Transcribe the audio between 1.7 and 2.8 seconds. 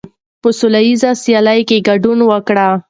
ګډون وکړئ.